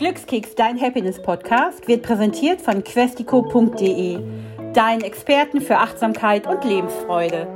[0.00, 4.18] Glückskeks, dein Happiness-Podcast, wird präsentiert von questico.de,
[4.72, 7.46] deinen Experten für Achtsamkeit und Lebensfreude.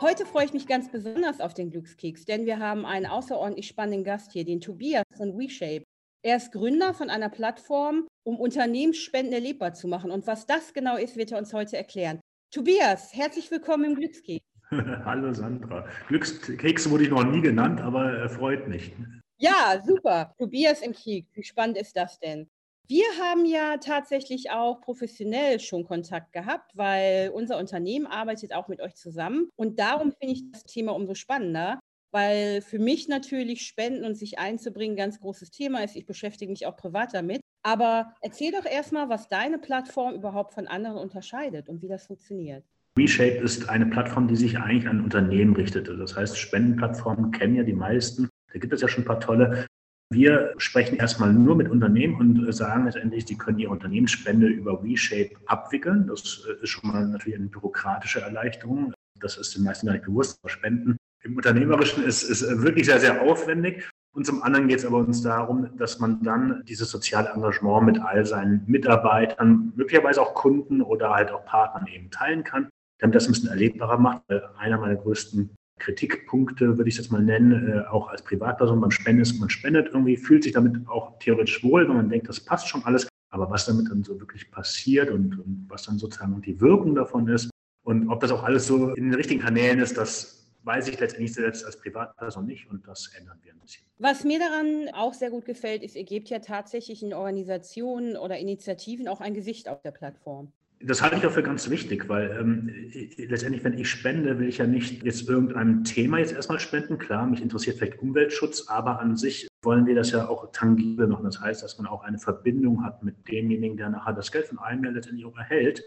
[0.00, 4.04] Heute freue ich mich ganz besonders auf den Glückskeks, denn wir haben einen außerordentlich spannenden
[4.04, 5.82] Gast hier, den Tobias von WeShape.
[6.22, 10.12] Er ist Gründer von einer Plattform, um Unternehmensspenden erlebbar zu machen.
[10.12, 12.20] Und was das genau ist, wird er uns heute erklären.
[12.54, 14.44] Tobias, herzlich willkommen im Glückskeks.
[14.70, 15.88] Hallo Sandra.
[16.06, 18.92] Glückskeks wurde ich noch nie genannt, aber er freut mich.
[19.38, 20.34] Ja, super.
[20.38, 21.26] Tobias im Krieg.
[21.32, 22.48] Wie spannend ist das denn?
[22.88, 28.80] Wir haben ja tatsächlich auch professionell schon Kontakt gehabt, weil unser Unternehmen arbeitet auch mit
[28.80, 29.50] euch zusammen.
[29.56, 31.80] Und darum finde ich das Thema umso spannender,
[32.12, 35.96] weil für mich natürlich Spenden und sich einzubringen ganz großes Thema ist.
[35.96, 37.40] Ich beschäftige mich auch privat damit.
[37.64, 42.64] Aber erzähl doch erstmal, was deine Plattform überhaupt von anderen unterscheidet und wie das funktioniert.
[42.94, 45.96] WeShape ist eine Plattform, die sich eigentlich an Unternehmen richtete.
[45.96, 48.30] Das heißt, Spendenplattformen kennen ja die meisten.
[48.56, 49.66] Da gibt es ja schon ein paar tolle.
[50.10, 55.36] Wir sprechen erstmal nur mit Unternehmen und sagen letztendlich, sie können ihre Unternehmensspende über WeShape
[55.44, 56.06] abwickeln.
[56.06, 58.94] Das ist schon mal natürlich eine bürokratische Erleichterung.
[59.20, 60.38] Das ist den meisten gar nicht bewusst.
[60.46, 63.90] Spenden im Unternehmerischen ist, ist wirklich sehr, sehr aufwendig.
[64.14, 68.00] Und zum anderen geht es aber uns darum, dass man dann dieses soziale Engagement mit
[68.00, 72.70] all seinen Mitarbeitern, möglicherweise auch Kunden oder halt auch Partnern eben teilen kann,
[73.00, 74.22] damit das ein bisschen erlebbarer macht.
[74.56, 79.22] Einer meiner größten Kritikpunkte, würde ich jetzt mal nennen, äh, auch als Privatperson beim Spenden
[79.22, 82.68] ist, man spendet irgendwie, fühlt sich damit auch theoretisch wohl, wenn man denkt, das passt
[82.68, 83.08] schon alles.
[83.30, 87.28] Aber was damit dann so wirklich passiert und, und was dann sozusagen die Wirkung davon
[87.28, 87.50] ist
[87.82, 91.34] und ob das auch alles so in den richtigen Kanälen ist, das weiß ich letztendlich
[91.34, 93.84] selbst als Privatperson nicht und das ändern wir ein bisschen.
[93.98, 98.38] Was mir daran auch sehr gut gefällt, ist, ihr gebt ja tatsächlich in Organisationen oder
[98.38, 100.52] Initiativen auch ein Gesicht auf der Plattform.
[100.86, 102.70] Das halte ich auch für ganz wichtig, weil ähm,
[103.16, 106.96] letztendlich, wenn ich spende, will ich ja nicht jetzt irgendeinem Thema jetzt erstmal spenden.
[106.98, 111.24] Klar, mich interessiert vielleicht Umweltschutz, aber an sich wollen wir das ja auch tangibel machen.
[111.24, 114.60] Das heißt, dass man auch eine Verbindung hat mit demjenigen, der nachher das Geld von
[114.60, 115.82] einem ja letztendlich auch erhält.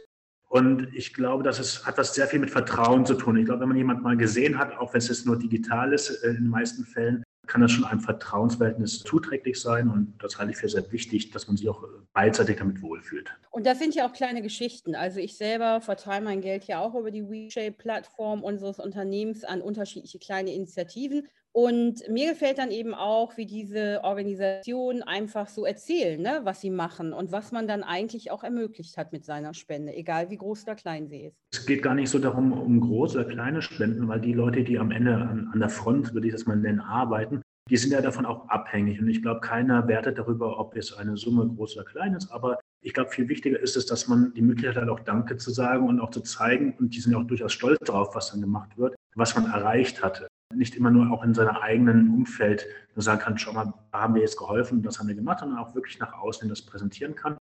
[0.49, 3.37] Und ich glaube, das ist, hat was sehr viel mit Vertrauen zu tun.
[3.37, 6.09] Ich glaube, wenn man jemanden mal gesehen hat, auch wenn es jetzt nur digital ist,
[6.09, 9.89] äh, in den meisten Fällen, kann das schon einem Vertrauensverhältnis zuträglich sein.
[9.89, 11.83] Und das halte ich für sehr wichtig, dass man sich auch
[12.13, 13.29] beidseitig damit wohlfühlt.
[13.51, 14.95] Und das sind ja auch kleine Geschichten.
[14.95, 20.19] Also ich selber verteile mein Geld ja auch über die WeShape-Plattform unseres Unternehmens an unterschiedliche
[20.19, 21.27] kleine Initiativen.
[21.51, 26.69] Und mir gefällt dann eben auch, wie diese Organisationen einfach so erzählen, ne, was sie
[26.69, 30.63] machen und was man dann eigentlich auch ermöglicht hat mit seiner Spende, egal wie groß
[30.63, 31.37] oder klein sie ist.
[31.51, 34.77] Es geht gar nicht so darum, um große oder kleine Spenden, weil die Leute, die
[34.77, 38.01] am Ende an, an der Front, würde ich das mal nennen, arbeiten, die sind ja
[38.01, 38.99] davon auch abhängig.
[38.99, 42.31] Und ich glaube, keiner wertet darüber, ob jetzt eine Summe groß oder klein ist.
[42.31, 45.51] Aber ich glaube, viel wichtiger ist es, dass man die Möglichkeit hat, auch Danke zu
[45.51, 46.75] sagen und auch zu zeigen.
[46.79, 50.03] Und die sind ja auch durchaus stolz darauf, was dann gemacht wird, was man erreicht
[50.03, 52.65] hatte nicht immer nur auch in seinem eigenen Umfeld
[52.95, 55.59] nur sagen kann, schau mal, da haben wir jetzt geholfen, das haben wir gemacht, sondern
[55.59, 57.37] auch wirklich nach außen das präsentieren kann.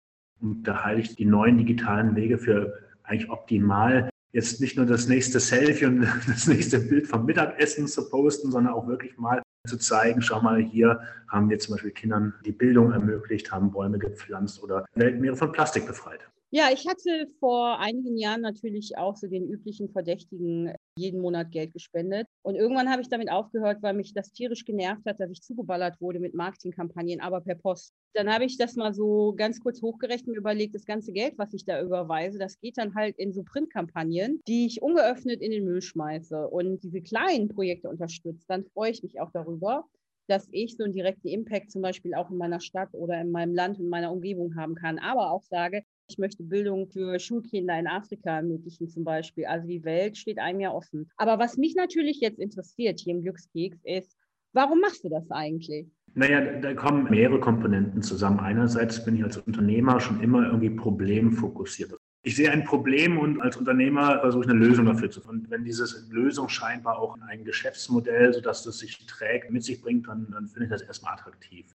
[0.42, 5.08] Und da halte ich die neuen digitalen Wege für eigentlich optimal, jetzt nicht nur das
[5.08, 9.78] nächste Selfie und das nächste Bild vom Mittagessen zu posten, sondern auch wirklich mal zu
[9.78, 11.00] zeigen, schau mal, hier
[11.30, 15.86] haben wir zum Beispiel Kindern die Bildung ermöglicht, haben Bäume gepflanzt oder Weltmeere von Plastik
[15.86, 16.28] befreit.
[16.56, 21.74] Ja, ich hatte vor einigen Jahren natürlich auch so den üblichen Verdächtigen jeden Monat Geld
[21.74, 22.28] gespendet.
[22.44, 26.00] Und irgendwann habe ich damit aufgehört, weil mich das tierisch genervt hat, dass ich zugeballert
[26.00, 27.96] wurde mit Marketingkampagnen, aber per Post.
[28.14, 31.56] Dann habe ich das mal so ganz kurz hochgerechnet und überlegt, das ganze Geld, was
[31.56, 35.66] ich da überweise, das geht dann halt in so Printkampagnen, die ich ungeöffnet in den
[35.66, 38.48] Müll schmeiße und diese kleinen Projekte unterstützt.
[38.48, 39.86] Dann freue ich mich auch darüber
[40.28, 43.54] dass ich so einen direkten Impact zum Beispiel auch in meiner Stadt oder in meinem
[43.54, 47.88] Land und meiner Umgebung haben kann, aber auch sage, ich möchte Bildung für Schulkinder in
[47.88, 49.46] Afrika ermöglichen zum Beispiel.
[49.46, 51.10] Also die Welt steht einem ja offen.
[51.18, 54.18] Aber was mich natürlich jetzt interessiert hier im Glückskeks ist,
[54.54, 55.88] warum machst du das eigentlich?
[56.16, 58.40] Naja, da kommen mehrere Komponenten zusammen.
[58.40, 61.98] Einerseits bin ich als Unternehmer schon immer irgendwie problemfokussiert.
[62.26, 65.50] Ich sehe ein Problem und als Unternehmer versuche ich eine Lösung dafür zu finden.
[65.50, 70.30] Wenn diese Lösung scheinbar auch ein Geschäftsmodell, sodass das sich trägt, mit sich bringt, dann,
[70.32, 71.74] dann finde ich das erstmal attraktiv.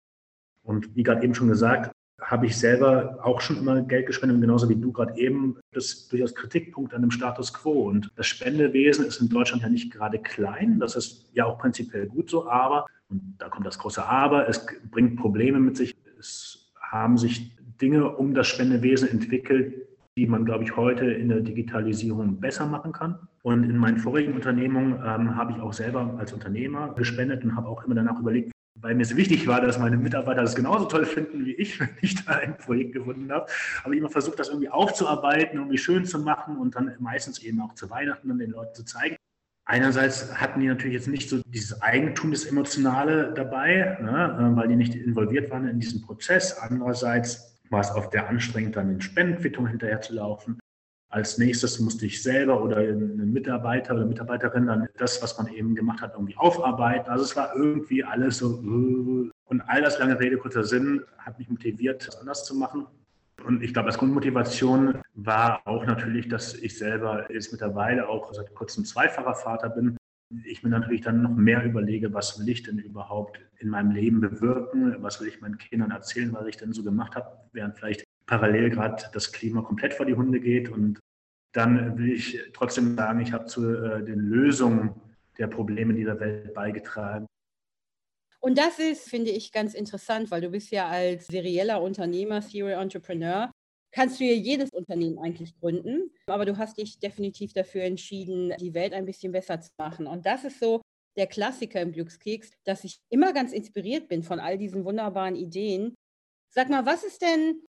[0.63, 4.69] Und wie gerade eben schon gesagt, habe ich selber auch schon immer Geld gespendet, genauso
[4.69, 5.59] wie du gerade eben.
[5.73, 7.89] Das ist durchaus Kritikpunkt an dem Status quo.
[7.89, 10.79] Und das Spendewesen ist in Deutschland ja nicht gerade klein.
[10.79, 12.49] Das ist ja auch prinzipiell gut so.
[12.49, 15.95] Aber, und da kommt das große Aber, es bringt Probleme mit sich.
[16.19, 21.41] Es haben sich Dinge um das Spendewesen entwickelt, die man, glaube ich, heute in der
[21.41, 23.19] Digitalisierung besser machen kann.
[23.43, 27.69] Und in meinen vorigen Unternehmungen ähm, habe ich auch selber als Unternehmer gespendet und habe
[27.69, 31.07] auch immer danach überlegt, weil mir es wichtig war, dass meine Mitarbeiter das genauso toll
[31.07, 33.47] finden wie ich, wenn ich da ein Projekt gefunden habe.
[33.83, 37.61] habe ich immer versucht, das irgendwie aufzuarbeiten, irgendwie schön zu machen und dann meistens eben
[37.61, 39.17] auch zu Weihnachten dann den Leuten zu zeigen.
[39.67, 44.69] Einerseits hatten die natürlich jetzt nicht so dieses Eigentum, das Emotionale dabei, ne, äh, weil
[44.69, 46.59] die nicht involviert waren in diesem Prozess.
[46.59, 50.59] Andererseits war es auch sehr anstrengend, dann in Spendenquittung hinterher zu laufen.
[51.15, 55.77] Als nächstes musste ich selber oder ein Mitarbeiter oder Mitarbeiterin dann das, was man eben
[55.77, 57.09] gemacht hat, irgendwie aufarbeiten.
[57.09, 58.61] Also es war irgendwie alles so.
[58.61, 62.89] Äh, und all das lange Rede, kurzer Sinn, hat mich motiviert, das anders zu machen.
[63.45, 68.53] Und ich glaube, als Grundmotivation war auch natürlich, dass ich selber jetzt mittlerweile auch seit
[68.53, 69.97] kurzem zweifacher Vater bin.
[70.45, 74.21] Ich mir natürlich dann noch mehr überlege, was will ich denn überhaupt in meinem Leben
[74.21, 78.03] bewirken, was will ich meinen Kindern erzählen, was ich denn so gemacht habe, während vielleicht
[78.27, 80.69] parallel gerade das Klima komplett vor die Hunde geht.
[80.69, 80.99] Und
[81.53, 84.95] dann will ich trotzdem sagen, ich habe zu äh, den Lösungen
[85.39, 87.27] der Probleme dieser Welt beigetragen.
[88.41, 92.83] Und das ist, finde ich, ganz interessant, weil du bist ja als serieller Unternehmer, Serial
[92.83, 93.51] Entrepreneur,
[93.91, 98.75] kannst du ja jedes Unternehmen eigentlich gründen, aber du hast dich definitiv dafür entschieden, die
[98.75, 100.07] Welt ein bisschen besser zu machen.
[100.07, 100.83] Und das ist so
[101.17, 105.95] der Klassiker im Glückskeks, dass ich immer ganz inspiriert bin von all diesen wunderbaren Ideen.
[106.51, 107.63] Sag mal, was ist denn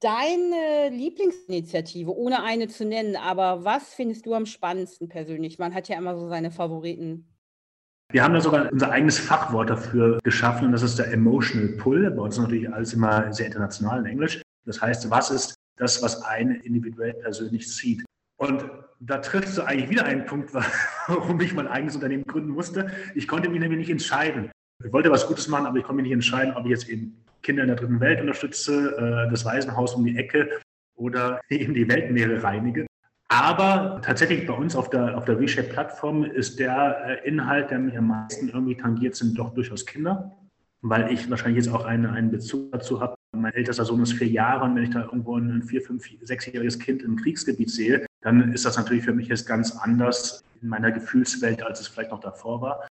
[0.00, 5.58] deine Lieblingsinitiative, ohne eine zu nennen, aber was findest du am spannendsten persönlich?
[5.58, 7.26] Man hat ja immer so seine Favoriten.
[8.12, 12.10] Wir haben da sogar unser eigenes Fachwort dafür geschaffen und das ist der Emotional Pull.
[12.10, 14.40] Bei uns ist natürlich alles immer sehr international in Englisch.
[14.64, 18.04] Das heißt, was ist das, was einen individuell persönlich zieht?
[18.38, 18.64] Und
[19.00, 20.54] da triffst du eigentlich wieder einen Punkt,
[21.08, 22.92] warum ich mein eigenes Unternehmen gründen musste.
[23.14, 24.50] Ich konnte mich nämlich nicht entscheiden.
[24.84, 27.24] Ich wollte was Gutes machen, aber ich konnte mich nicht entscheiden, ob ich jetzt eben
[27.46, 30.50] Kinder in der dritten Welt unterstütze, äh, das Waisenhaus um die Ecke
[30.96, 32.86] oder eben die Weltmeere reinige.
[33.28, 37.96] Aber tatsächlich bei uns auf der, auf der Reshape-Plattform ist der äh, Inhalt, der mich
[37.96, 40.36] am meisten irgendwie tangiert, sind doch durchaus Kinder,
[40.82, 43.14] weil ich wahrscheinlich jetzt auch einen, einen Bezug dazu habe.
[43.36, 46.78] Mein ältester Sohn ist vier Jahre und wenn ich da irgendwo ein vier, fünf, sechsjähriges
[46.78, 50.90] Kind im Kriegsgebiet sehe, dann ist das natürlich für mich jetzt ganz anders in meiner
[50.90, 52.88] Gefühlswelt, als es vielleicht noch davor war.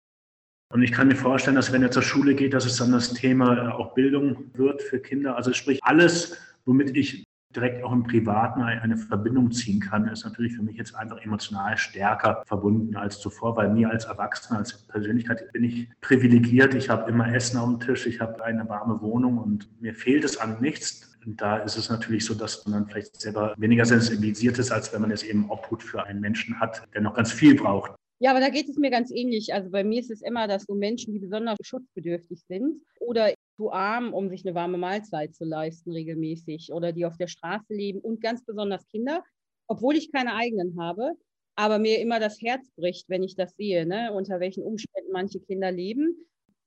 [0.69, 3.13] Und ich kann mir vorstellen, dass wenn er zur Schule geht, dass es dann das
[3.13, 5.35] Thema äh, auch Bildung wird für Kinder.
[5.35, 7.25] Also sprich alles, womit ich
[7.55, 11.77] direkt auch im Privaten eine Verbindung ziehen kann, ist natürlich für mich jetzt einfach emotional
[11.77, 16.73] stärker verbunden als zuvor, weil mir als Erwachsener, als Persönlichkeit bin ich privilegiert.
[16.73, 20.23] Ich habe immer Essen auf dem Tisch, ich habe eine warme Wohnung und mir fehlt
[20.23, 21.17] es an nichts.
[21.25, 24.93] Und da ist es natürlich so, dass man dann vielleicht selber weniger sensibilisiert ist, als
[24.93, 27.93] wenn man es eben Obhut für einen Menschen hat, der noch ganz viel braucht.
[28.25, 29.53] Ja, aber da geht es mir ganz ähnlich.
[29.53, 33.71] Also bei mir ist es immer, dass so Menschen, die besonders schutzbedürftig sind oder zu
[33.71, 37.99] arm, um sich eine warme Mahlzeit zu leisten regelmäßig oder die auf der Straße leben
[37.99, 39.23] und ganz besonders Kinder,
[39.67, 41.11] obwohl ich keine eigenen habe,
[41.55, 45.39] aber mir immer das Herz bricht, wenn ich das sehe, ne, unter welchen Umständen manche
[45.39, 46.17] Kinder leben.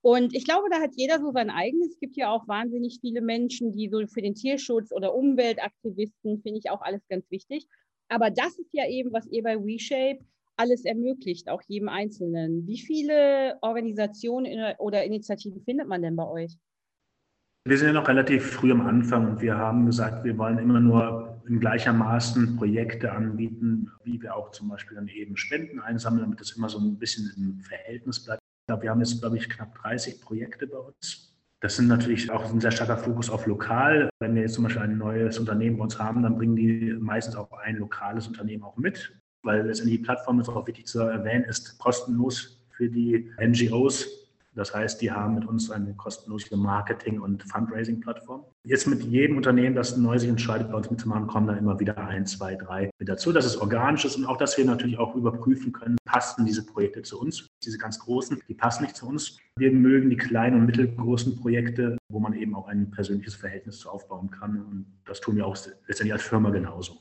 [0.00, 1.94] Und ich glaube, da hat jeder so sein eigenes.
[1.94, 6.60] Es gibt ja auch wahnsinnig viele Menschen, die so für den Tierschutz oder Umweltaktivisten, finde
[6.60, 7.66] ich auch alles ganz wichtig.
[8.06, 10.24] Aber das ist ja eben, was ihr bei WeShape
[10.58, 12.66] alles ermöglicht, auch jedem Einzelnen.
[12.66, 16.58] Wie viele Organisationen oder Initiativen findet man denn bei euch?
[17.64, 20.80] Wir sind ja noch relativ früh am Anfang und wir haben gesagt, wir wollen immer
[20.80, 26.40] nur in gleichermaßen Projekte anbieten, wie wir auch zum Beispiel dann eben Spenden einsammeln, damit
[26.40, 28.40] das immer so ein bisschen im Verhältnis bleibt.
[28.80, 31.36] Wir haben jetzt, glaube ich, knapp 30 Projekte bei uns.
[31.60, 34.08] Das sind natürlich auch ein sehr starker Fokus auf lokal.
[34.20, 37.34] Wenn wir jetzt zum Beispiel ein neues Unternehmen bei uns haben, dann bringen die meistens
[37.34, 41.44] auch ein lokales Unternehmen auch mit, weil letztendlich die Plattform, ist auch wichtig zu erwähnen,
[41.44, 47.44] ist kostenlos für die NGOs das heißt, die haben mit uns eine kostenlose Marketing- und
[47.44, 48.44] Fundraising-Plattform.
[48.64, 51.96] Jetzt mit jedem Unternehmen, das neu sich entscheidet, bei uns mitzumachen, kommen dann immer wieder
[51.96, 53.32] ein, zwei, drei mit dazu.
[53.32, 57.02] Das ist organisch ist und auch, dass wir natürlich auch überprüfen können, passen diese Projekte
[57.02, 57.46] zu uns.
[57.64, 59.38] Diese ganz großen, die passen nicht zu uns.
[59.56, 63.88] Wir mögen die kleinen und mittelgroßen Projekte, wo man eben auch ein persönliches Verhältnis zu
[63.88, 64.60] aufbauen kann.
[64.60, 66.98] Und das tun wir auch letztendlich als Firma genauso.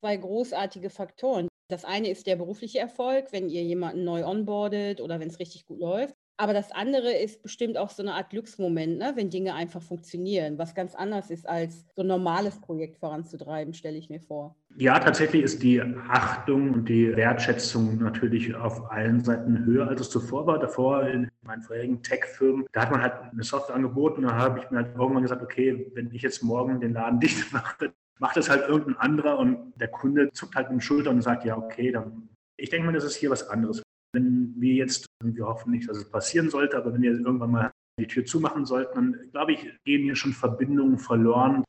[0.00, 1.48] Zwei großartige Faktoren.
[1.68, 5.66] Das eine ist der berufliche Erfolg, wenn ihr jemanden neu onboardet oder wenn es richtig
[5.66, 6.14] gut läuft.
[6.40, 9.12] Aber das andere ist bestimmt auch so eine Art Glücksmoment, ne?
[9.14, 13.98] wenn Dinge einfach funktionieren, was ganz anders ist, als so ein normales Projekt voranzutreiben, stelle
[13.98, 14.56] ich mir vor.
[14.78, 20.08] Ja, tatsächlich ist die Achtung und die Wertschätzung natürlich auf allen Seiten höher, als es
[20.08, 20.58] zuvor war.
[20.58, 24.60] Davor in meinen vorherigen Tech-Firmen, da hat man halt eine Software angeboten und da habe
[24.60, 28.36] ich mir halt irgendwann gesagt, okay, wenn ich jetzt morgen den Laden dicht mache, macht
[28.36, 31.56] das halt irgendein anderer und der Kunde zuckt halt mit den Schultern und sagt, ja,
[31.56, 32.28] okay, dann
[32.60, 33.82] ich denke mal, das ist hier was anderes.
[34.12, 37.70] Wenn wir jetzt, wir hoffen nicht, dass es passieren sollte, aber wenn wir irgendwann mal
[37.98, 41.64] die Tür zumachen sollten, dann glaube ich, gehen hier schon Verbindungen verloren.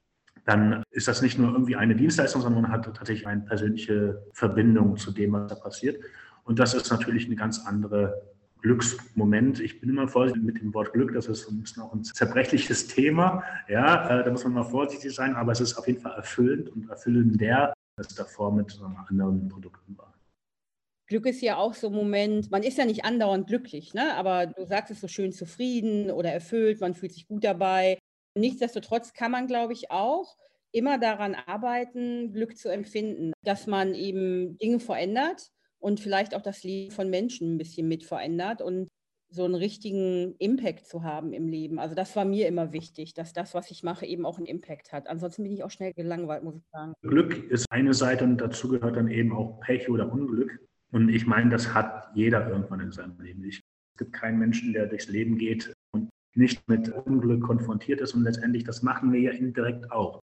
[0.45, 4.97] Dann ist das nicht nur irgendwie eine Dienstleistung, sondern man hat tatsächlich eine persönliche Verbindung
[4.97, 6.03] zu dem, was da passiert.
[6.43, 8.21] Und das ist natürlich eine ganz andere
[8.61, 9.59] Glücksmoment.
[9.59, 12.87] Ich bin immer vorsichtig mit dem Wort Glück, das ist ein bisschen auch ein zerbrechliches
[12.87, 13.43] Thema.
[13.67, 16.69] Ja, äh, da muss man mal vorsichtig sein, aber es ist auf jeden Fall erfüllend
[16.69, 20.13] und erfüllender, als davor mit anderen Produkten war.
[21.07, 24.15] Glück ist ja auch so ein Moment, man ist ja nicht andauernd glücklich, ne?
[24.15, 27.99] aber du sagst es so schön zufrieden oder erfüllt, man fühlt sich gut dabei.
[28.37, 30.37] Nichtsdestotrotz kann man, glaube ich, auch
[30.71, 36.63] immer daran arbeiten, Glück zu empfinden, dass man eben Dinge verändert und vielleicht auch das
[36.63, 38.87] Leben von Menschen ein bisschen mit verändert und
[39.33, 41.79] so einen richtigen Impact zu haben im Leben.
[41.79, 44.91] Also das war mir immer wichtig, dass das, was ich mache, eben auch einen Impact
[44.91, 45.07] hat.
[45.07, 46.93] Ansonsten bin ich auch schnell gelangweilt, muss ich sagen.
[47.01, 50.59] Glück ist eine Seite und dazu gehört dann eben auch Pech oder Unglück.
[50.91, 53.47] Und ich meine, das hat jeder irgendwann in seinem Leben.
[53.47, 53.61] Es
[53.97, 58.13] gibt keinen Menschen, der durchs Leben geht und nicht mit Unglück konfrontiert ist.
[58.13, 60.19] Und letztendlich, das machen wir ja indirekt auch.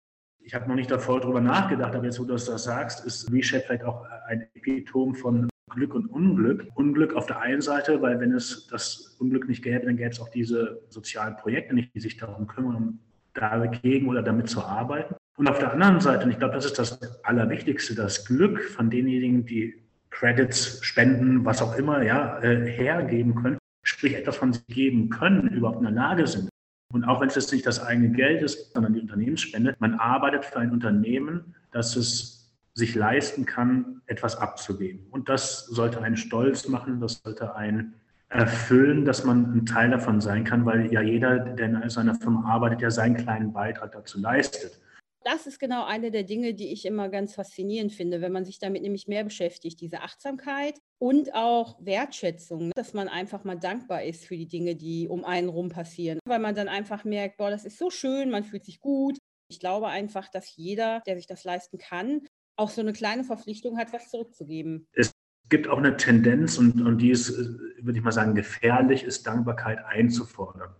[0.45, 3.63] Ich habe noch nicht davor darüber nachgedacht, aber jetzt, wo du das sagst, ist Reshape
[3.65, 6.67] vielleicht auch ein Epitom von Glück und Unglück.
[6.75, 10.19] Unglück auf der einen Seite, weil wenn es das Unglück nicht gäbe, dann gäbe es
[10.19, 12.99] auch diese sozialen Projekte nicht, die sich darum kümmern, um
[13.33, 15.15] dagegen oder damit zu arbeiten.
[15.37, 18.89] Und auf der anderen Seite, und ich glaube, das ist das Allerwichtigste, das Glück von
[18.89, 19.81] denjenigen, die
[20.11, 25.47] Credits, Spenden, was auch immer, ja, äh, hergeben können, sprich etwas von sich geben können,
[25.47, 26.49] überhaupt in der Lage sind.
[26.93, 30.59] Und auch wenn es nicht das eigene Geld ist, sondern die Unternehmensspende, man arbeitet für
[30.59, 35.07] ein Unternehmen, das es sich leisten kann, etwas abzugeben.
[35.09, 37.95] Und das sollte einen stolz machen, das sollte einen
[38.29, 42.47] erfüllen, dass man ein Teil davon sein kann, weil ja jeder, der in seiner Firma
[42.47, 44.79] arbeitet, ja seinen kleinen Beitrag dazu leistet.
[45.25, 48.59] Das ist genau eine der Dinge, die ich immer ganz faszinierend finde, wenn man sich
[48.59, 54.25] damit nämlich mehr beschäftigt, diese Achtsamkeit und auch Wertschätzung, dass man einfach mal dankbar ist
[54.25, 57.63] für die Dinge, die um einen rum passieren, weil man dann einfach merkt, boah, das
[57.63, 59.17] ist so schön, man fühlt sich gut.
[59.49, 62.21] Ich glaube einfach, dass jeder, der sich das leisten kann,
[62.57, 64.87] auch so eine kleine Verpflichtung hat, was zurückzugeben.
[64.93, 65.11] Es
[65.49, 69.79] gibt auch eine Tendenz, und, und die ist, würde ich mal sagen, gefährlich, ist Dankbarkeit
[69.85, 70.75] einzufordern.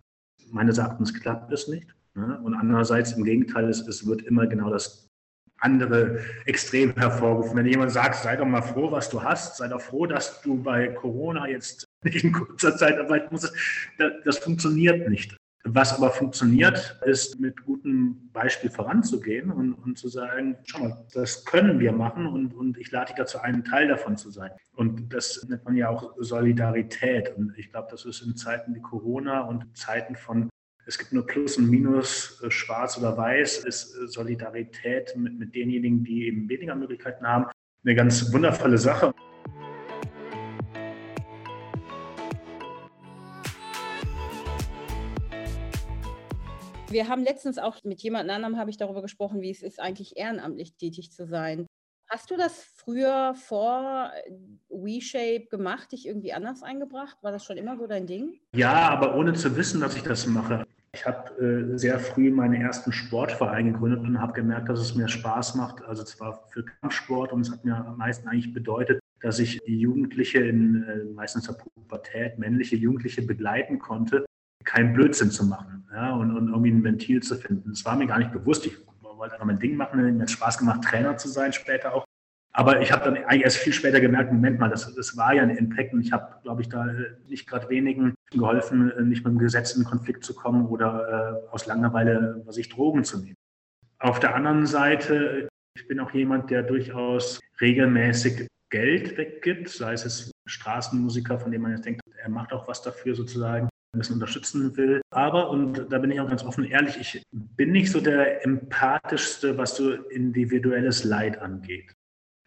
[0.48, 1.96] Meines Erachtens klappt es nicht.
[2.15, 2.39] Ne?
[2.43, 5.10] Und andererseits im Gegenteil, es, es wird immer genau das
[5.63, 7.58] andere Extrem hervorgerufen.
[7.58, 10.62] Wenn jemand sagt, sei doch mal froh, was du hast, sei doch froh, dass du
[10.62, 13.53] bei Corona jetzt nicht in kurzer Zeit arbeiten musst,
[13.98, 15.38] das, das funktioniert nicht.
[15.65, 21.46] Was aber funktioniert, ist mit gutem Beispiel voranzugehen und, und, zu sagen, schau mal, das
[21.46, 24.51] können wir machen und, und ich lade dich dazu ein, Teil davon zu sein.
[24.75, 27.34] Und das nennt man ja auch Solidarität.
[27.38, 30.50] Und ich glaube, das ist in Zeiten wie Corona und Zeiten von,
[30.86, 36.04] es gibt nur Plus und Minus, äh, schwarz oder weiß, ist Solidarität mit, mit denjenigen,
[36.04, 37.46] die eben weniger Möglichkeiten haben,
[37.86, 39.13] eine ganz wundervolle Sache.
[46.90, 50.18] Wir haben letztens auch mit jemand anderem habe ich darüber gesprochen, wie es ist, eigentlich
[50.18, 51.66] ehrenamtlich tätig zu sein.
[52.13, 54.12] Hast du das früher vor
[54.70, 57.17] WeShape gemacht, dich irgendwie anders eingebracht?
[57.24, 58.36] War das schon immer so dein Ding?
[58.53, 60.63] Ja, aber ohne zu wissen, dass ich das mache.
[60.93, 65.08] Ich habe äh, sehr früh meinen ersten Sportverein gegründet und habe gemerkt, dass es mir
[65.08, 65.84] Spaß macht.
[65.86, 69.79] Also zwar für Kampfsport und es hat mir am meisten eigentlich bedeutet, dass ich die
[69.79, 74.24] Jugendliche in äh, meistens der Pubertät, männliche Jugendliche begleiten konnte,
[74.63, 77.72] keinen Blödsinn zu machen ja, und, und, irgendwie ein Ventil zu finden.
[77.72, 78.67] Das war mir gar nicht bewusst.
[78.67, 78.77] Ich
[79.24, 80.18] wollte einfach mein Ding machen.
[80.18, 82.06] Mir hat Spaß gemacht, Trainer zu sein später auch.
[82.56, 85.42] Aber ich habe dann eigentlich erst viel später gemerkt, Moment mal, das, das war ja
[85.42, 86.86] ein Impact und ich habe, glaube ich, da
[87.27, 91.65] nicht gerade wenigen geholfen, nicht mit dem Gesetz in Konflikt zu kommen oder äh, aus
[91.65, 93.36] Langeweile, was ich Drogen zu nehmen.
[93.98, 100.32] Auf der anderen Seite, ich bin auch jemand, der durchaus regelmäßig Geld weggibt, sei es
[100.48, 104.76] Straßenmusiker, von dem man jetzt denkt, er macht auch was dafür sozusagen ein bisschen unterstützen
[104.76, 105.02] will.
[105.12, 109.58] Aber, und da bin ich auch ganz offen ehrlich, ich bin nicht so der empathischste,
[109.58, 111.94] was so individuelles Leid angeht.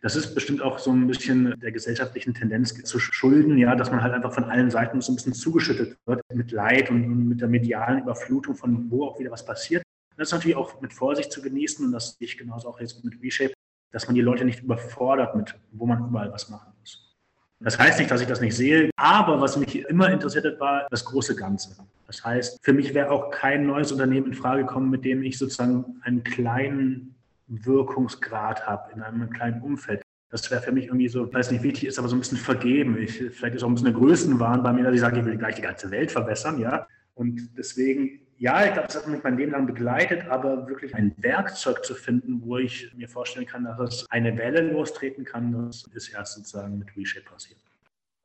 [0.03, 4.03] Das ist bestimmt auch so ein bisschen der gesellschaftlichen Tendenz zu schulden, ja, dass man
[4.03, 7.49] halt einfach von allen Seiten so ein bisschen zugeschüttet wird mit Leid und mit der
[7.49, 9.83] medialen Überflutung, von wo auch wieder was passiert.
[10.17, 13.05] Das ist natürlich auch mit Vorsicht zu genießen und das sehe ich genauso auch jetzt
[13.05, 13.55] mit Reshape,
[13.93, 16.73] dass man die Leute nicht überfordert mit, wo man überall was machen.
[17.61, 20.87] Das heißt nicht, dass ich das nicht sehe, aber was mich immer interessiert hat, war
[20.91, 21.77] das große Ganze.
[22.07, 25.39] Das heißt, für mich wäre auch kein neues Unternehmen in Frage gekommen, mit dem ich
[25.39, 27.15] sozusagen einen kleinen
[27.49, 30.03] Wirkungsgrad habe in einem kleinen Umfeld.
[30.31, 32.99] Das wäre für mich irgendwie so, weiß nicht, wichtig ist, aber so ein bisschen vergeben.
[32.99, 35.39] Ich, vielleicht ist auch ein bisschen eine Größenwahn bei mir, dass ich sage, ich will
[35.39, 36.87] gleich die ganze Welt verbessern, ja.
[37.15, 41.14] Und deswegen ja, ich glaube, das hat mich mein Leben lang begleitet, aber wirklich ein
[41.19, 45.85] Werkzeug zu finden, wo ich mir vorstellen kann, dass es eine Welle lostreten kann, das
[45.95, 47.59] ist erst sozusagen mit WeShape passiert.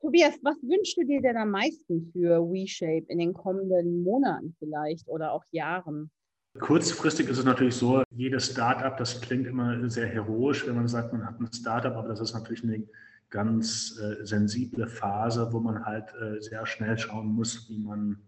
[0.00, 5.08] Tobias, was wünschst du dir denn am meisten für WeShape in den kommenden Monaten vielleicht
[5.08, 6.10] oder auch Jahren?
[6.58, 11.12] Kurzfristig ist es natürlich so, jedes Startup, das klingt immer sehr heroisch, wenn man sagt,
[11.12, 12.82] man hat ein Startup, aber das ist natürlich eine
[13.30, 18.18] ganz äh, sensible Phase, wo man halt äh, sehr schnell schauen muss, wie man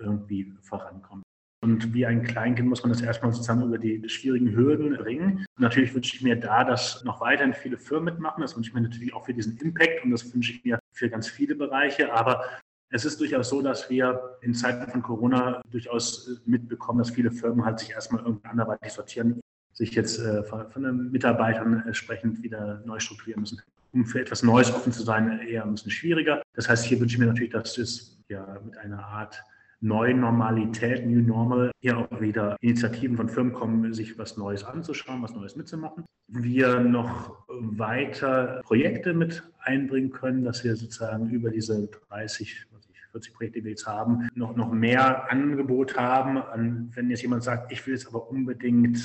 [0.00, 1.22] irgendwie vorankommt.
[1.62, 5.44] Und wie ein Kleinkind muss man das erstmal sozusagen über die schwierigen Hürden ringen.
[5.58, 8.40] Natürlich wünsche ich mir da, dass noch weiterhin viele Firmen mitmachen.
[8.40, 11.10] Das wünsche ich mir natürlich auch für diesen Impact und das wünsche ich mir für
[11.10, 12.14] ganz viele Bereiche.
[12.14, 12.44] Aber
[12.90, 17.64] es ist durchaus so, dass wir in Zeiten von Corona durchaus mitbekommen, dass viele Firmen
[17.64, 19.40] halt sich erstmal irgendwie anderweitig sortieren,
[19.74, 23.60] sich jetzt äh, von den Mitarbeitern entsprechend wieder neu strukturieren müssen.
[23.92, 26.42] Um für etwas Neues offen zu sein, eher ein bisschen schwieriger.
[26.54, 29.42] Das heißt, hier wünsche ich mir natürlich, dass es ja mit einer Art
[29.80, 35.22] neuen Normalität, New Normal, hier auch wieder Initiativen von Firmen kommen, sich was Neues anzuschauen,
[35.22, 36.04] was Neues mitzumachen.
[36.28, 42.66] Wir noch weiter Projekte mit einbringen können, dass wir sozusagen über diese 30,
[43.12, 46.88] 40 Projekte, die wir jetzt haben, noch, noch mehr Angebot haben.
[46.94, 48.98] Wenn jetzt jemand sagt, ich will jetzt aber unbedingt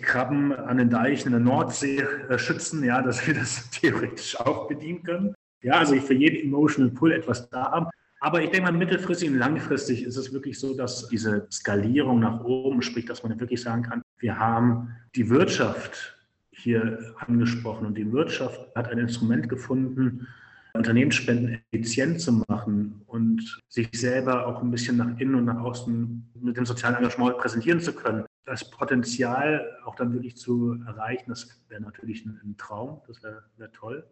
[0.00, 4.66] Krabben an den Deichen in der Nordsee äh, schützen, ja, dass wir das theoretisch auch
[4.66, 5.34] bedienen können.
[5.62, 7.86] Ja, also für jeden Emotional Pull etwas da haben.
[8.24, 12.42] Aber ich denke mal, mittelfristig und langfristig ist es wirklich so, dass diese Skalierung nach
[12.42, 16.16] oben, sprich, dass man wirklich sagen kann, wir haben die Wirtschaft
[16.50, 20.26] hier angesprochen und die Wirtschaft hat ein Instrument gefunden,
[20.72, 26.32] Unternehmensspenden effizient zu machen und sich selber auch ein bisschen nach innen und nach außen
[26.40, 28.24] mit dem sozialen Engagement präsentieren zu können.
[28.46, 33.70] Das Potenzial auch dann wirklich zu erreichen, das wäre natürlich ein, Traum, das wäre wär
[33.70, 34.02] toll.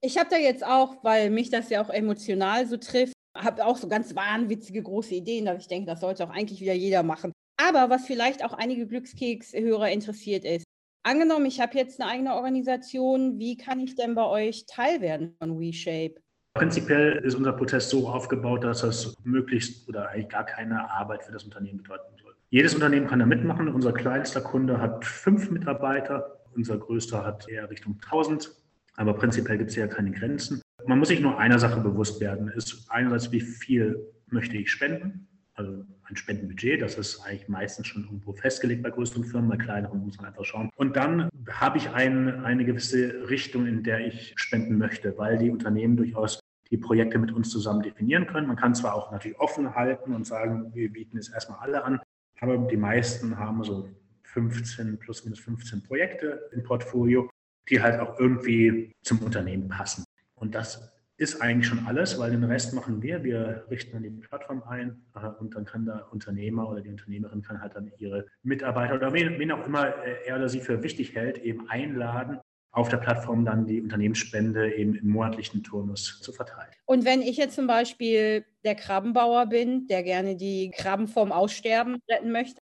[0.00, 3.76] Ich habe da jetzt auch, weil mich das ja auch emotional so trifft, habe auch
[3.76, 7.32] so ganz wahnwitzige große Ideen, dass ich denke, das sollte auch eigentlich wieder jeder machen.
[7.56, 10.64] Aber was vielleicht auch einige Glückskeks-Hörer interessiert ist,
[11.02, 15.34] angenommen, ich habe jetzt eine eigene Organisation, wie kann ich denn bei euch Teil werden
[15.38, 16.16] von WeShape?
[16.54, 21.32] Prinzipiell ist unser Prozess so aufgebaut, dass das möglichst oder eigentlich gar keine Arbeit für
[21.32, 22.34] das Unternehmen bedeuten soll.
[22.50, 23.68] Jedes Unternehmen kann da mitmachen.
[23.68, 28.50] Unser kleinster Kunde hat fünf Mitarbeiter, unser größter hat eher Richtung 1000.
[28.96, 30.60] Aber prinzipiell gibt es ja keine Grenzen.
[30.84, 32.48] Man muss sich nur einer Sache bewusst werden.
[32.48, 35.28] Ist einerseits, wie viel möchte ich spenden?
[35.54, 40.04] Also ein Spendenbudget, das ist eigentlich meistens schon irgendwo festgelegt bei größeren Firmen, bei kleineren
[40.04, 40.70] muss man einfach schauen.
[40.76, 45.50] Und dann habe ich ein, eine gewisse Richtung, in der ich spenden möchte, weil die
[45.50, 46.38] Unternehmen durchaus
[46.70, 48.46] die Projekte mit uns zusammen definieren können.
[48.46, 52.00] Man kann zwar auch natürlich offen halten und sagen, wir bieten es erstmal alle an,
[52.40, 53.88] aber die meisten haben so
[54.24, 57.28] 15, plus minus 15 Projekte im Portfolio,
[57.68, 60.04] die halt auch irgendwie zum Unternehmen passen.
[60.40, 63.24] Und das ist eigentlich schon alles, weil den Rest machen wir.
[63.24, 67.42] Wir richten dann die Plattform ein äh, und dann kann der Unternehmer oder die Unternehmerin
[67.42, 70.82] kann halt dann ihre Mitarbeiter oder wen, wen auch immer äh, er oder sie für
[70.82, 72.38] wichtig hält, eben einladen,
[72.70, 76.70] auf der Plattform dann die Unternehmensspende eben im monatlichen Turnus zu verteilen.
[76.86, 81.98] Und wenn ich jetzt zum Beispiel der Krabbenbauer bin, der gerne die Krabben vom Aussterben
[82.08, 82.60] retten möchte?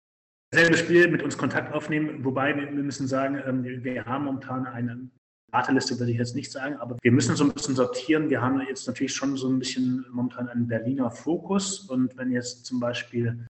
[0.54, 5.08] Selbe Spiel mit uns Kontakt aufnehmen, wobei wir müssen sagen, ähm, wir haben momentan eine
[5.52, 8.30] Warteliste würde ich jetzt nicht sagen, aber wir müssen so ein bisschen sortieren.
[8.30, 11.80] Wir haben jetzt natürlich schon so ein bisschen momentan einen Berliner Fokus.
[11.80, 13.46] Und wenn jetzt zum Beispiel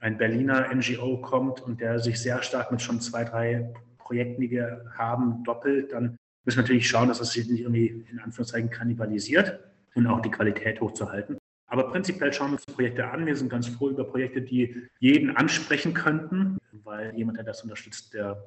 [0.00, 4.50] ein Berliner NGO kommt und der sich sehr stark mit schon zwei, drei Projekten, die
[4.50, 8.70] wir haben, doppelt, dann müssen wir natürlich schauen, dass es sich nicht irgendwie in Anführungszeichen
[8.70, 9.60] kannibalisiert
[9.94, 11.36] und auch die Qualität hochzuhalten.
[11.66, 13.26] Aber prinzipiell schauen wir uns Projekte an.
[13.26, 18.14] Wir sind ganz froh über Projekte, die jeden ansprechen könnten, weil jemand, der das unterstützt,
[18.14, 18.42] der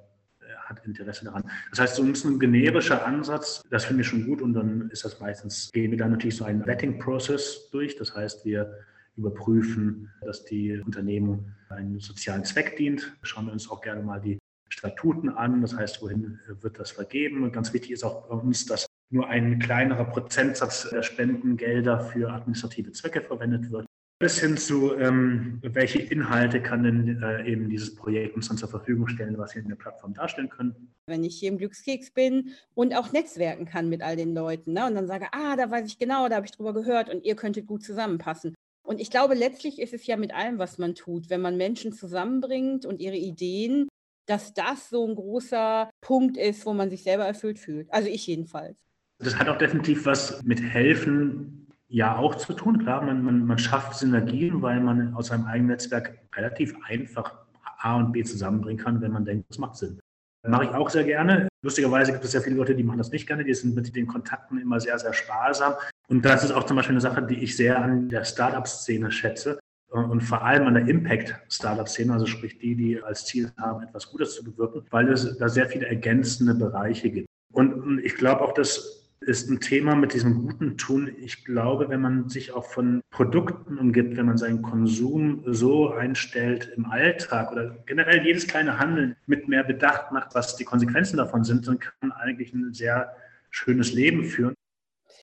[0.65, 1.43] hat Interesse daran.
[1.71, 5.19] Das heißt, so ein generischer Ansatz, das finde ich schon gut und dann ist das
[5.19, 7.95] meistens, gehen wir dann natürlich so einen Vetting-Prozess durch.
[7.95, 8.77] Das heißt, wir
[9.15, 13.15] überprüfen, dass die Unternehmung einen sozialen Zweck dient.
[13.23, 14.37] Schauen wir uns auch gerne mal die
[14.69, 15.61] Statuten an.
[15.61, 17.43] Das heißt, wohin wird das vergeben?
[17.43, 22.29] Und ganz wichtig ist auch bei uns, dass nur ein kleinerer Prozentsatz der Spendengelder für
[22.29, 23.87] administrative Zwecke verwendet wird
[24.19, 28.69] bis hin zu, ähm, welche Inhalte kann denn äh, eben dieses Projekt uns dann zur
[28.69, 30.93] Verfügung stellen, was wir in der Plattform darstellen können.
[31.05, 34.87] Wenn ich hier im Glückskeks bin und auch netzwerken kann mit all den Leuten ne?
[34.87, 37.35] und dann sage, ah, da weiß ich genau, da habe ich drüber gehört und ihr
[37.35, 38.55] könntet gut zusammenpassen.
[38.81, 41.91] Und ich glaube, letztlich ist es ja mit allem, was man tut, wenn man Menschen
[41.91, 43.87] zusammenbringt und ihre Ideen,
[44.25, 47.93] dass das so ein großer Punkt ist, wo man sich selber erfüllt fühlt.
[47.93, 48.77] Also ich jedenfalls.
[49.19, 52.79] Das hat auch definitiv was mit Helfen ja auch zu tun.
[52.79, 57.33] Klar, man, man, man schafft Synergien, weil man aus seinem eigenen Netzwerk relativ einfach
[57.79, 59.99] A und B zusammenbringen kann, wenn man denkt, das macht Sinn.
[60.45, 61.47] Mache ich auch sehr gerne.
[61.61, 63.43] Lustigerweise gibt es ja viele Leute, die machen das nicht gerne.
[63.43, 65.73] Die sind mit den Kontakten immer sehr, sehr sparsam.
[66.07, 69.59] Und das ist auch zum Beispiel eine Sache, die ich sehr an der Startup-Szene schätze
[69.89, 74.35] und vor allem an der Impact-Startup-Szene, also sprich die, die als Ziel haben, etwas Gutes
[74.35, 77.27] zu bewirken, weil es da sehr viele ergänzende Bereiche gibt.
[77.51, 78.96] Und ich glaube auch, dass
[79.27, 81.13] ist ein Thema mit diesem guten Tun.
[81.19, 86.71] Ich glaube, wenn man sich auch von Produkten umgibt, wenn man seinen Konsum so einstellt
[86.77, 91.43] im Alltag oder generell jedes kleine Handeln mit mehr Bedacht macht, was die Konsequenzen davon
[91.43, 93.13] sind, dann kann man eigentlich ein sehr
[93.49, 94.53] schönes Leben führen.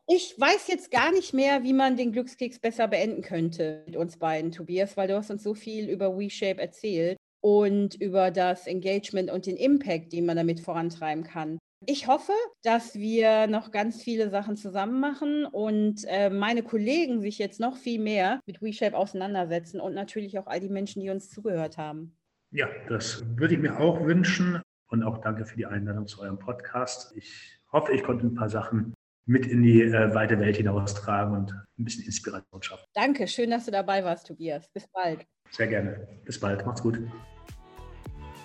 [0.07, 4.19] Ich weiß jetzt gar nicht mehr, wie man den Glückskeks besser beenden könnte mit uns
[4.19, 9.31] beiden, Tobias, weil du hast uns so viel über WeShape erzählt und über das Engagement
[9.31, 11.59] und den Impact, den man damit vorantreiben kann.
[11.87, 17.38] Ich hoffe, dass wir noch ganz viele Sachen zusammen machen und äh, meine Kollegen sich
[17.38, 21.31] jetzt noch viel mehr mit WeShape auseinandersetzen und natürlich auch all die Menschen, die uns
[21.31, 22.16] zugehört haben.
[22.51, 26.38] Ja, das würde ich mir auch wünschen und auch danke für die Einladung zu eurem
[26.38, 27.12] Podcast.
[27.16, 28.94] Ich hoffe, ich konnte ein paar Sachen
[29.27, 32.85] mit in die äh, weite Welt hinaustragen und ein bisschen Inspiration schaffen.
[32.94, 34.68] Danke, schön, dass du dabei warst, Tobias.
[34.73, 35.27] Bis bald.
[35.51, 36.07] Sehr gerne.
[36.25, 36.64] Bis bald.
[36.64, 37.01] Macht's gut.